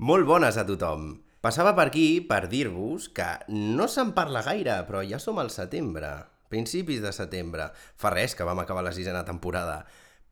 [0.00, 1.10] Molt bones a tothom.
[1.44, 6.08] Passava per aquí per dir-vos que no se'n parla gaire, però ja som al setembre,
[6.48, 7.66] principis de setembre.
[8.00, 9.82] Fa res que vam acabar la sisena temporada.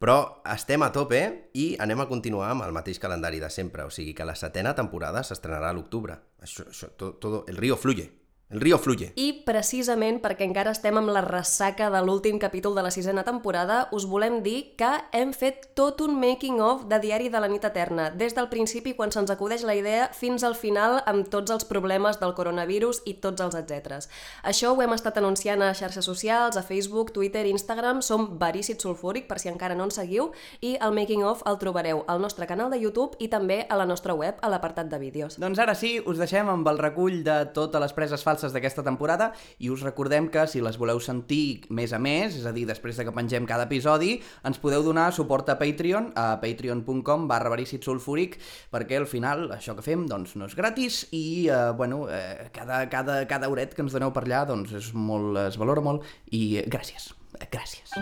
[0.01, 1.21] Però estem a tope
[1.53, 4.73] i anem a continuar amb el mateix calendari de sempre, o sigui que la setena
[4.79, 6.17] temporada s'estrenarà a l'octubre.
[6.41, 8.09] Això, això, todo, todo, el río fluye.
[8.51, 9.11] El río fluye.
[9.21, 13.91] I precisament perquè encara estem amb la ressaca de l'últim capítol de la sisena temporada,
[13.93, 18.07] us volem dir que hem fet tot un making-of de Diari de la nit eterna,
[18.09, 22.17] des del principi quan se'ns acudeix la idea fins al final amb tots els problemes
[22.23, 24.09] del coronavirus i tots els etcèteres.
[24.41, 29.29] Això ho hem estat anunciant a xarxes socials, a Facebook, Twitter, Instagram, som Verícid Sulfúric,
[29.29, 30.33] per si encara no ens seguiu,
[30.65, 34.17] i el making-of el trobareu al nostre canal de YouTube i també a la nostra
[34.17, 35.37] web, a l'apartat de vídeos.
[35.37, 39.33] Doncs ara sí, us deixem amb el recull de totes les preses falses d'aquesta temporada
[39.59, 42.97] i us recordem que si les voleu sentir més a més, és a dir, després
[42.97, 48.39] de que pengem cada episodi, ens podeu donar suport a Patreon, a patreon.com barra sulfúric,
[48.71, 52.89] perquè al final això que fem doncs, no és gratis i eh, bueno, eh, cada,
[52.89, 56.63] cada, cada hauret que ens doneu per allà doncs, és molt, es valora molt i
[56.67, 57.13] gràcies.
[57.53, 57.93] Gràcies.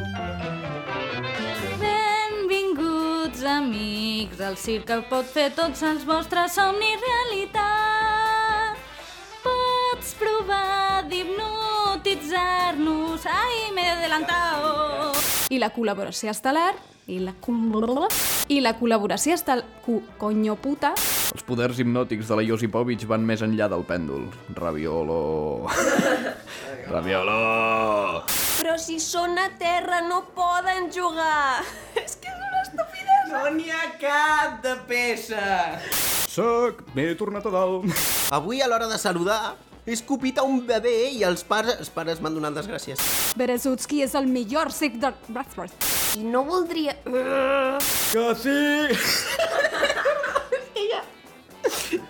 [1.83, 7.86] Benvinguts, amics, al circ que pot fer tots els vostres somnis realitat.
[10.07, 13.27] Pots provar d'hipnotitzar-nos.
[13.27, 15.11] Ai, m'he adelantado.
[15.51, 16.79] I la col·laboració estel·lar
[17.11, 18.07] i la col-
[18.47, 19.67] i la col·laboració estel...
[19.83, 20.95] Co coño puta
[21.35, 24.31] Els poders hipnòtics de la Josipovic van més enllà del pèndol.
[24.55, 25.67] Raviolo...
[26.95, 28.23] Raviolo...
[28.63, 31.67] Però si són a terra no poden jugar!
[31.99, 33.35] És que és una estupidesa!
[33.35, 35.83] No n'hi ha cap de peça!
[36.31, 37.91] Soc, m'he tornat a dalt.
[38.31, 42.21] Avui, a l'hora de saludar, he escopit a un bebè i els pares, els pares
[42.21, 42.99] m'han donat les gràcies.
[43.39, 45.13] Berezutski és el millor circ de...
[45.29, 45.71] Bradford.
[46.19, 46.97] I no voldria...
[48.13, 48.57] Que sí!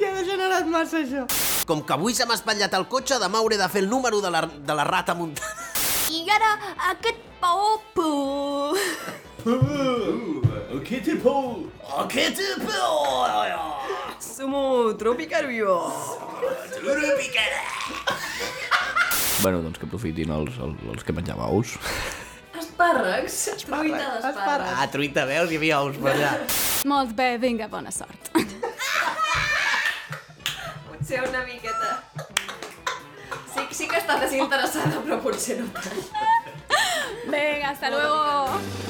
[0.00, 1.24] Ja ha generat massa això.
[1.68, 4.30] Com que avui se m'ha espatllat el cotxe, demà hauré de fer el número de
[4.32, 5.52] la, de la rata muntada.
[6.12, 6.52] I ara
[6.92, 7.76] aquest paó...
[10.86, 11.66] Kitty Pool!
[19.42, 21.74] Bueno, doncs que aprofitin els, els, els que menjam ous.
[22.56, 23.34] Espàrrecs.
[23.62, 24.78] Truita d'espàrrecs.
[24.80, 25.50] Ah, truita, veus?
[25.52, 26.30] Hi havia ous per allà.
[26.92, 28.22] Molt bé, vinga, bona sort.
[30.88, 31.88] Potser una miqueta...
[33.52, 36.02] Sí, sí que està desinteressada, però potser no tant.
[37.30, 38.85] Venga, hasta luego.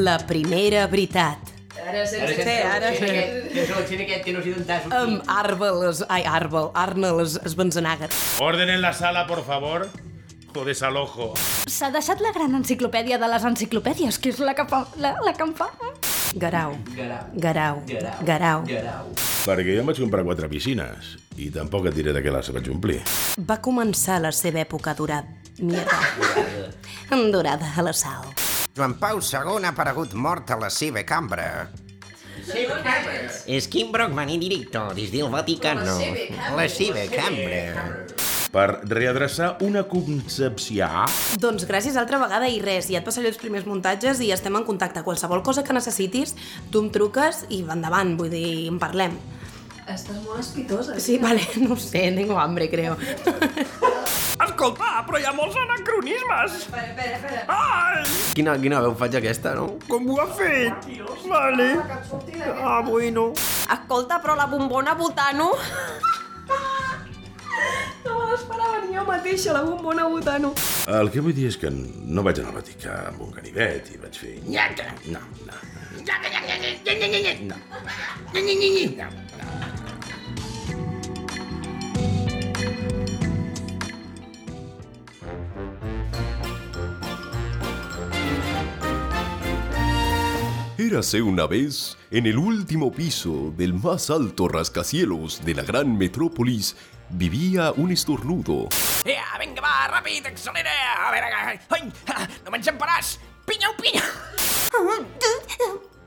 [0.00, 1.38] La primera veritat.
[1.80, 2.90] Ara sense Sí, ara.
[2.94, 4.86] Jo l'accent aquest que no s'hi d'entàs.
[4.96, 8.14] Amb Arbel, ai, Arbel, Arna les Esbenzenagues.
[8.40, 9.88] Orden en la sala, por favor.
[10.54, 11.32] O desalojo.
[11.70, 15.32] S'ha deixat la gran enciclopèdia de les enciclopèdies, que és la que, fa, la, la
[15.36, 15.68] que em fa.
[16.34, 17.24] Garau, Garau.
[17.34, 17.82] garau,
[18.26, 18.64] garau.
[18.66, 19.06] Garau.
[19.46, 22.68] Perquè jo em vaig comprar quatre piscines i tampoc et diré de què les vaig
[22.70, 23.00] omplir.
[23.46, 25.26] Va començar la seva època dorada.
[25.60, 25.98] Mierda.
[27.32, 28.26] Dorada a la sal.
[28.76, 31.68] Joan Pau II ha aparegut mort a la seva cambra.
[33.50, 35.96] És Kim Brockman in directo des del Vaticano.
[36.56, 38.06] La seva cambra.
[38.50, 40.86] Per readreçar una concepció...
[41.42, 44.66] Doncs gràcies altra vegada i res, ja et passaré els primers muntatges i estem en
[44.66, 45.04] contacte.
[45.06, 46.34] Qualsevol cosa que necessitis,
[46.70, 49.14] tu em truques i endavant, vull dir, en parlem.
[49.90, 50.98] Estàs molt espitosa.
[51.02, 52.96] Sí, vale, no ho sé, tengo hambre, creo.
[54.60, 56.56] Escolta, però hi ha molts anacronismes!
[56.58, 57.44] Espera, espera, espera.
[57.48, 58.02] Ai!
[58.36, 59.78] Quina, quina veu faig aquesta, no?
[59.88, 60.84] Com ho ha fet?
[61.30, 61.68] Vale.
[62.60, 63.30] Ah, bueno.
[63.72, 65.48] Escolta, però la bombona botano...
[68.04, 70.52] No me l'esperava ni jo mateixa, la bombona botano.
[70.92, 74.00] El que vull dir és que no vaig anar al Vaticà amb un ganivet i
[74.04, 74.36] vaig fer...
[74.44, 74.92] Nyaca!
[75.08, 75.56] No, no.
[76.04, 77.56] Nyaca, nyaca, nyaca, nyaca, nyaca, No.
[78.36, 78.84] Ny, ny, ny, ny.
[79.00, 79.08] No,
[90.90, 96.74] Érase una vez, en el último piso del más alto rascacielos de la gran metrópolis,
[97.10, 98.66] vivía un estornudo.
[99.06, 100.74] Ja, vinga, va, ràpid, accelera!
[100.98, 103.20] A ai, ai, ah, no m'enxamparàs!
[103.46, 104.02] Pinya, pinya!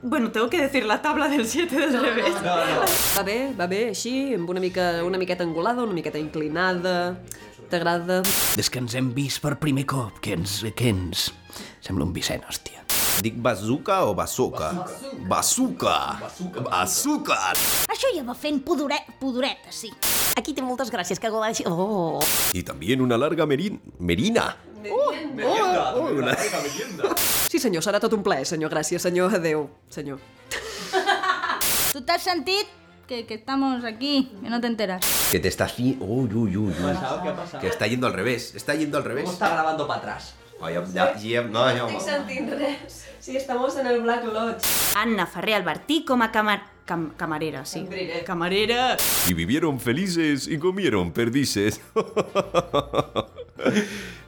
[0.02, 2.36] Bueno, tengo que decir la tabla del 7 del revés.
[2.44, 7.22] Va bé, va bé, així, amb una, mica, una miqueta angulada, una miqueta inclinada...
[7.72, 8.20] T'agrada?
[8.52, 10.60] Des que ens hem vist per primer cop, que ens...
[10.76, 11.30] que ens...
[11.80, 12.83] Sembla un Vicent, hòstia.
[13.22, 14.70] Dic bazooka o bazooka?
[15.28, 15.96] Bazooka!
[16.70, 17.38] Bazooka!
[17.88, 19.90] Això ja va fent pudoret, pudoreta, sí.
[20.36, 21.62] Aquí té moltes gràcies, que godeix...
[21.70, 22.20] Oh!
[22.52, 24.56] Y también una larga merin- merina.
[24.90, 25.12] Oh,
[26.12, 26.34] una...
[27.48, 28.70] Sí, senyor, serà tot un plaer, senyor.
[28.74, 29.32] Gràcies, senyor.
[29.38, 30.18] Adéu, senyor.
[31.92, 32.66] ¿Tú te has sentido?
[33.06, 35.04] Que, que estamos aquí, que no te enteras.
[35.30, 36.04] Que te está haciendo...
[36.04, 36.74] Uy, uy, uy, uy.
[37.22, 37.60] ¿Qué ha pasado?
[37.60, 38.54] Que está yendo al revés.
[38.54, 39.30] Está yendo al revés.
[39.30, 40.34] está grabando para atrás?
[40.64, 43.06] No, Estic sentint res.
[43.20, 44.64] Sí, estamos en el Black Lodge.
[44.96, 46.72] Anna Ferrer Albertí com a camar...
[46.84, 47.88] Cam camarera, sí.
[48.26, 48.98] Camarera.
[49.26, 51.80] Y vivieron felices y comieron perdices.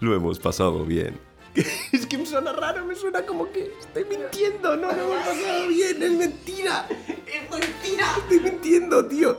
[0.00, 1.18] Lo hemos pasado bien.
[1.92, 4.76] Es que me suena raro, me suena como que estoy mintiendo.
[4.76, 6.86] No, no me ha pasado bien, es mentira.
[6.88, 8.06] Es mentira.
[8.18, 9.36] Estoy mintiendo, tío.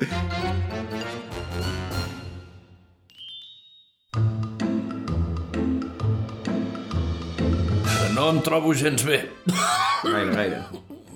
[8.27, 9.21] No em trobo gens bé.
[10.03, 10.57] Gaire, gaire.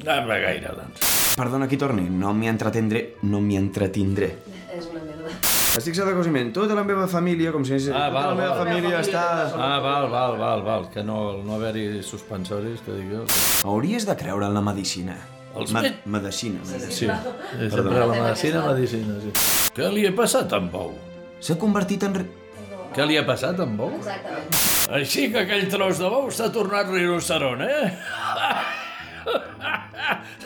[0.07, 1.09] Ah, va, gaire, doncs.
[1.35, 2.05] Perdona, qui torni.
[2.07, 3.01] No m'hi entretindré.
[3.27, 4.29] No m'hi entretindré.
[4.71, 5.33] És una merda.
[5.75, 6.53] Estic de cosiment.
[6.55, 7.75] Tota la meva família, com si.
[7.75, 8.63] Ah, tota val, la meva val.
[8.63, 9.25] família està...
[9.51, 13.25] Ah, val, val, val, val, que no, no haver-hi suspensoris, que dic jo.
[13.67, 15.19] Hauries de creure en la medicina.
[15.51, 17.19] Els Me met- medicina, Sí, medicina.
[17.27, 19.35] sí, sempre la medicina, medicina, sí.
[19.75, 20.93] Què li ha passat a en Bou?
[21.43, 22.21] S'ha convertit en...
[22.95, 23.91] Què li ha passat a en Bou?
[23.99, 24.70] Exactament.
[24.91, 27.91] Així que aquell tros de bou s'ha tornat rinoceront, eh?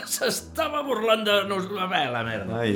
[0.05, 1.65] S'estava burlant de nos...
[1.73, 2.59] La merda.
[2.61, 2.75] Ai,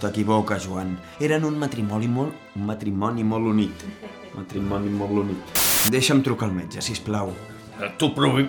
[0.00, 0.96] t'equivoques, Joan.
[1.20, 2.32] Eren un matrimoni molt...
[2.56, 3.84] un matrimoni molt unit.
[4.34, 5.60] Matrimoni molt unit.
[5.92, 7.34] Deixa'm trucar al metge, si plau.
[8.00, 8.48] Tu provi...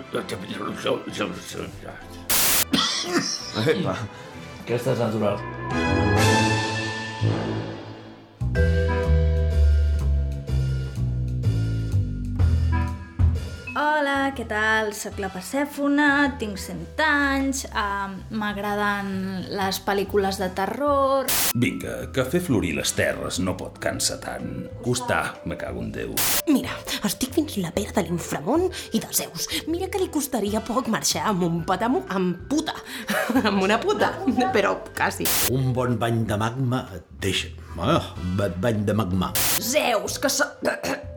[3.68, 3.96] Epa.
[4.62, 6.11] Aquesta és natural.
[14.32, 14.92] Què tal?
[14.96, 16.06] Soc la Persèfona,
[16.40, 19.10] tinc 100 anys, uh, m'agraden
[19.52, 21.28] les pel·lícules de terror...
[21.52, 24.48] Vinga, que fer florir les terres no pot cansar tant.
[24.84, 26.14] Costar, me cago en Déu.
[26.48, 26.72] Mira,
[27.04, 29.48] estic fins la pera de l'inframont i de Zeus.
[29.68, 32.76] Mira que li costaria poc marxar amb un patamo amb puta.
[33.44, 34.14] amb una puta,
[34.56, 35.28] però quasi.
[35.52, 37.52] Un bon bany de magma et deixa...
[37.80, 39.32] Ah, ba- bany de magma.
[39.60, 40.48] Zeus, que so...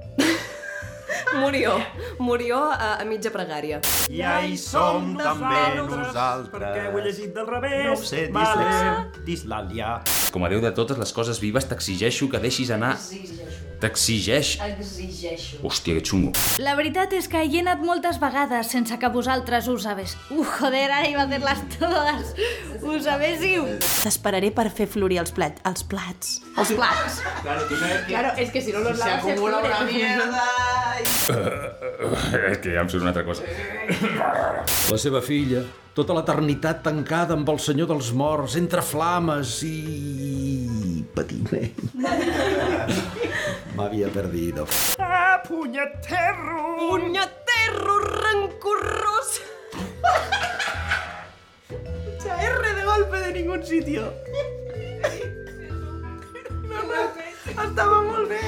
[1.36, 1.76] Murió.
[2.20, 3.82] Murió a, a mitja pregària.
[4.12, 6.52] Ja hi som també nosaltres.
[6.54, 7.86] Perquè ho he llegit del revés.
[7.86, 8.94] No ho sé, dislexia,
[9.28, 9.92] dislàlia.
[10.36, 12.96] Com a Déu de totes les coses vives, t'exigeixo que deixis anar...
[13.86, 14.56] T'exigeix...
[14.66, 15.60] Exigeixo.
[15.62, 16.32] Hòstia, que xungo.
[16.66, 20.16] La veritat és que hi he anat moltes vegades sense que vosaltres ho sabés.
[20.34, 22.34] Uh, joder, ara iba a hacerlas todas.
[22.82, 23.68] Ho sabéssiu.
[24.02, 26.40] T'esperaré per fer florir els, plat, els plats.
[26.58, 27.22] Els plats.
[27.44, 28.10] Claro, tú sabes que...
[28.10, 30.46] Claro, es que si no los se lavas se acumula una mierda.
[32.50, 33.46] És que ja em surt una altra cosa.
[34.90, 35.62] La seva filla,
[35.94, 39.78] tota l'eternitat tancada amb el senyor dels morts, entre flames i...
[43.56, 43.75] patiment.
[43.75, 44.68] M'havia perdido.
[45.00, 46.78] Ah, punyeterro!
[46.78, 49.42] Punyeterro rancorrós!
[51.69, 54.13] Mucha R de golpe de ningún sitio.
[56.69, 58.40] No, no, estava molt bé.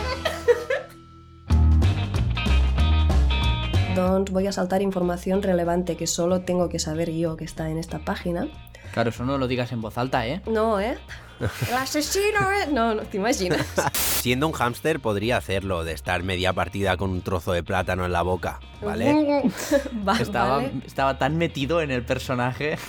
[3.95, 7.79] Doncs voy a saltar información relevante que solo tengo que saber yo que está en
[7.79, 8.47] esta página.
[8.93, 10.41] Claro, eso no lo digas en voz alta, ¿eh?
[10.45, 10.97] No, ¿eh?
[11.39, 12.67] El asesino, ¿eh?
[12.71, 13.65] No, no, ¿te imaginas?
[13.93, 18.11] Siendo un hámster podría hacerlo, de estar media partida con un trozo de plátano en
[18.11, 19.43] la boca, ¿vale?
[20.07, 20.71] Va, estaba, vale.
[20.85, 22.77] estaba tan metido en el personaje.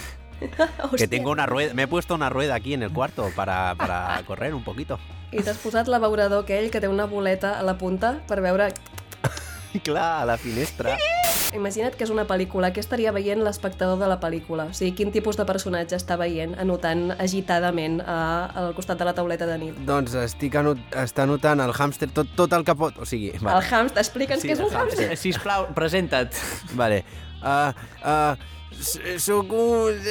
[0.96, 4.22] Que tengo una rueda, me he puesto una rueda aquí en el cuarto para, para
[4.24, 5.00] correr un poquito.
[5.32, 8.70] I t'has posat l'abeurador aquell que té una boleta a la punta per veure...
[9.82, 10.94] Clar, a la finestra.
[11.56, 12.68] Imagina't que és una pel·lícula.
[12.74, 14.66] Què estaria veient l'espectador de la pel·lícula?
[14.68, 18.18] O sigui, quin tipus de personatge està veient anotant agitadament a,
[18.60, 19.78] al costat de la tauleta de nit?
[19.88, 23.00] Doncs estic anot està anotant el hàmster tot, tot el que pot...
[23.00, 25.08] O sigui, El hàmster, explica'ns què és un hàmster.
[25.16, 26.36] Sisplau, presenta't.
[26.76, 27.00] Vale.
[27.40, 27.72] Uh,
[28.04, 28.36] uh,
[29.16, 30.04] soc un...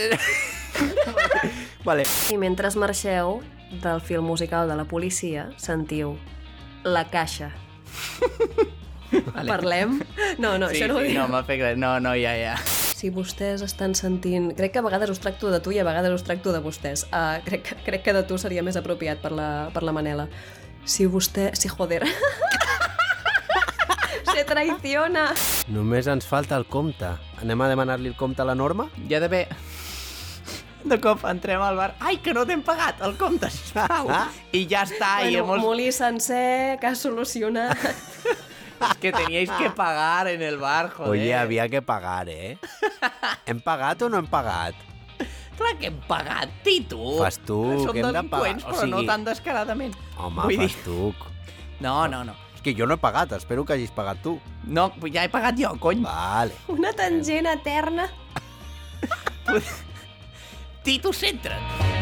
[1.88, 2.08] vale.
[2.34, 3.42] I mentre marxeu
[3.84, 6.18] del film musical de la policia, sentiu
[6.84, 7.52] La Caixa.
[9.34, 9.48] Vale.
[9.50, 10.00] Parlem?
[10.40, 11.18] No, no, sí, això no ho sí, dic.
[11.18, 11.80] no, m'ha fet gràcia.
[11.82, 12.56] No, no, ja, ja.
[12.98, 14.52] Si vostès estan sentint...
[14.58, 17.06] Crec que a vegades us tracto de tu i a vegades us tracto de vostès.
[17.12, 20.28] Uh, crec, que- crec que de tu seria més apropiat per la, per la Manela.
[20.86, 21.52] Si vostè...
[21.54, 22.04] Si joder...
[24.28, 25.32] Se traiciona.
[25.74, 27.10] Només ens falta el compte.
[27.42, 28.90] Anem a demanar-li el compte a la Norma?
[29.10, 29.48] Ja d'haver...
[30.88, 31.90] De cop entrem al bar.
[32.00, 34.08] Ai, que no t'hem pagat el compte, sisplau.
[34.56, 35.18] I ja està.
[35.26, 35.64] i bueno, hemos...
[35.66, 37.82] molí sencer, que has solucionat.
[39.00, 41.12] Que teníais que pagar en el bar, joder.
[41.12, 42.58] Oye, había que pagar, ¿eh?
[43.46, 44.76] ¿Hem pagat o no hem pagat?
[45.58, 47.18] Clar que hem pagat, Tito.
[47.18, 48.78] Fas tu, Som que hem de delinqüents, pagar.
[48.78, 49.96] O però no sigui- tan descaradament.
[50.18, 51.14] Home, Vull fas dir- tu.
[51.80, 52.36] No, no, no.
[52.56, 54.40] És que jo no he pagat, espero que hagis pagat tu.
[54.66, 56.02] No, ja he pagat jo, cony.
[56.06, 56.54] Vale.
[56.68, 58.10] Una tangent eterna.
[60.84, 61.97] Tito, centra't.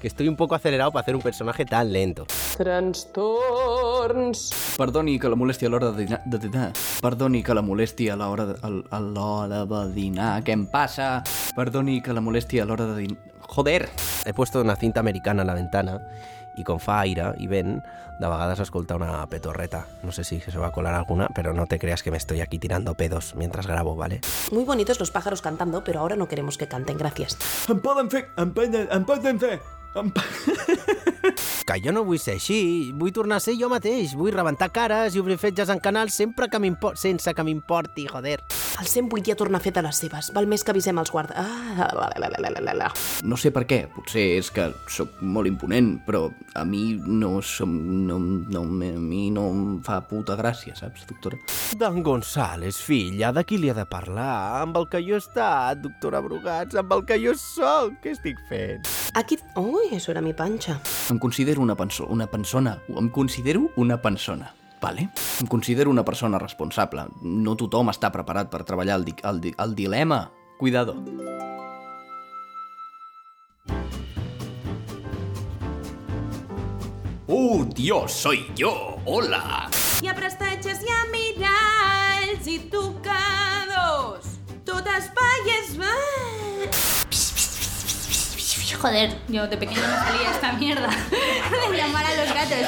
[0.00, 2.26] Que estoy un poco acelerado para hacer un personaje tan lento.
[2.56, 4.50] Trastorns.
[4.76, 6.22] Perdoni que la molesti a l'hora de dinar...
[6.24, 6.72] De dinar.
[7.02, 10.44] Perdoni que la molesti a l'hora de, a, l'hora de dinar.
[10.46, 11.24] Què em passa?
[11.56, 13.18] Perdoni que la molesti a l'hora de dinar...
[13.48, 13.88] Joder!
[14.24, 16.00] He puesto una cinta americana en la ventana
[16.58, 17.78] i com fa aire i vent,
[18.18, 19.84] de vegades escolta una petorreta.
[20.02, 22.40] No sé si se va a colar alguna, pero no te creas que me estoy
[22.40, 24.20] aquí tirando pedos mientras grabo, ¿vale?
[24.52, 27.38] Muy bonitos los pájaros cantando, pero ahora no queremos que canten, gracias.
[27.68, 28.28] Em poden fer...
[28.36, 29.60] Em poden, em poden fer...
[29.94, 31.12] 嗯呵
[31.68, 35.16] Que jo no vull ser així, vull tornar a ser jo mateix, vull rebentar cares
[35.16, 36.60] i obrir fetges en canals sempre que
[36.96, 38.38] sense que m'importi, joder.
[38.78, 40.28] El 108 ja torna a fer de les seves.
[40.34, 41.34] Val més que avisem els guarda...
[41.36, 42.90] Ah, la, la, la, la, la, la.
[43.26, 47.74] No sé per què, potser és que sóc molt imponent, però a mi no som...
[48.06, 51.40] No, no, a mi no em fa puta gràcia, saps, doctora?
[51.80, 54.62] D'en González, filla, de qui li ha de parlar?
[54.62, 58.38] Amb el que jo he estat, doctora Brugats, amb el que jo sóc, què estic
[58.48, 58.86] fent?
[59.18, 59.40] Aquí...
[59.58, 60.78] Ui, eso era mi panxa.
[61.18, 65.08] Em considero una, penso, una persona, em considero una persona, vale?
[65.40, 67.08] Em considero una persona responsable.
[67.26, 70.30] No tothom està preparat per treballar el, di el, di el dilema.
[70.60, 70.94] Cuidado.
[77.26, 79.02] ¡Uh, Dios, soy yo!
[79.04, 79.66] ¡Hola!
[80.06, 84.38] Ha prestatges, hi ha miralls i tocadors.
[84.62, 86.97] Tot espai és va...
[88.80, 90.88] Joder, yo de pequeño me salía esta mierda
[91.70, 92.58] de llamar a los gatos.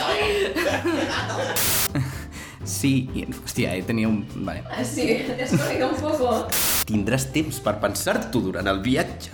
[2.62, 4.20] Sí, i, hòstia, he tenia un...
[4.46, 4.62] Vale.
[4.84, 6.46] Sí, desconecta un poco.
[6.86, 9.32] Tindràs temps per pensar-t'ho durant el viatge.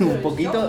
[0.00, 0.60] un poquito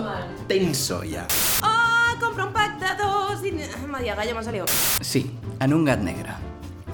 [0.48, 1.26] tenso ja.
[1.66, 3.52] Oh, compra un pack de dos i...
[3.90, 4.64] Madia Galla m'ha salido.
[5.02, 5.26] Sí,
[5.60, 6.38] en un gat negre.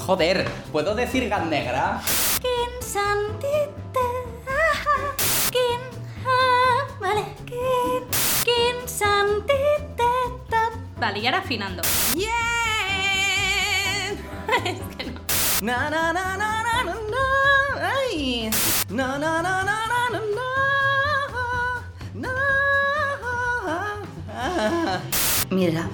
[0.00, 2.00] Joder, ¿puedo decir gat negra?
[2.40, 4.05] Quin sentit té?
[7.46, 8.02] Quin,
[8.42, 10.12] quin sentit té
[10.50, 10.72] tot...
[10.98, 11.82] Vale, i ara afinando.
[12.18, 14.16] Yeah!
[14.66, 15.20] És que no.
[15.62, 17.24] Na na na na na na na
[17.92, 18.50] Ai!
[18.90, 20.48] Na na na na na na na
[22.24, 22.32] Na
[25.50, 25.84] Mira.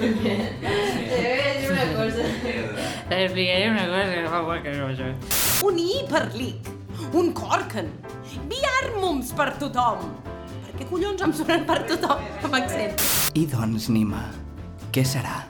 [0.00, 2.22] Te voy a una cosa.
[3.08, 4.86] Te explicaré una cosa que fa por que no
[5.66, 6.68] Un hiperlic,
[7.12, 7.90] un corquen,
[9.10, 10.02] Biarmums per tothom.
[10.62, 13.00] Per què collons em sonen per tothom amb accent?
[13.34, 14.22] I doncs, Nima,
[14.94, 15.40] què serà?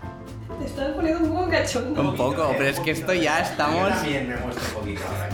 [0.48, 2.00] Te estás poniendo un poco cachondo.
[2.00, 4.02] Un poco, pero es que esto ya estamos...
[4.02, 5.28] me he puesto un poquito ahora.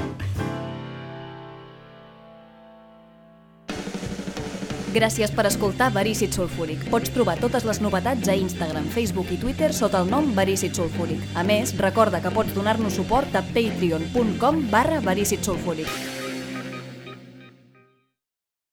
[4.97, 6.87] Gràcies per escoltar Verícid Sulfúric.
[6.91, 11.23] Pots trobar totes les novetats a Instagram, Facebook i Twitter sota el nom Verícid Sulfúric.
[11.37, 16.16] A més, recorda que pots donar-nos suport a patreon.com barra Verícid Sulfúric.